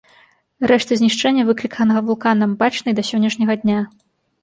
[0.71, 3.79] Рэшты знішчэння, выкліканага вулканам, бачны і да сённяшняга дня.